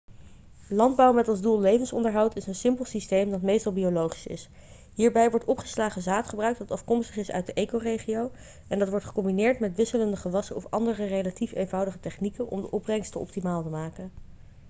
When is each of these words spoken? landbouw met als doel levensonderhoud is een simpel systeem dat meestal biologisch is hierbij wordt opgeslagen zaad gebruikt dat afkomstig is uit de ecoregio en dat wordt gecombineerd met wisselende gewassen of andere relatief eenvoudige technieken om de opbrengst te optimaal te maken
landbouw 0.69 1.13
met 1.13 1.27
als 1.27 1.41
doel 1.41 1.59
levensonderhoud 1.59 2.35
is 2.35 2.47
een 2.47 2.55
simpel 2.55 2.85
systeem 2.85 3.29
dat 3.29 3.41
meestal 3.41 3.71
biologisch 3.73 4.27
is 4.27 4.49
hierbij 4.93 5.29
wordt 5.29 5.45
opgeslagen 5.45 6.01
zaad 6.01 6.27
gebruikt 6.27 6.57
dat 6.59 6.71
afkomstig 6.71 7.17
is 7.17 7.31
uit 7.31 7.45
de 7.45 7.53
ecoregio 7.53 8.31
en 8.67 8.79
dat 8.79 8.89
wordt 8.89 9.05
gecombineerd 9.05 9.59
met 9.59 9.75
wisselende 9.75 10.17
gewassen 10.17 10.55
of 10.55 10.65
andere 10.69 11.05
relatief 11.05 11.53
eenvoudige 11.53 11.99
technieken 11.99 12.47
om 12.49 12.61
de 12.61 12.71
opbrengst 12.71 13.11
te 13.11 13.19
optimaal 13.19 13.63
te 13.63 13.69
maken 13.69 14.11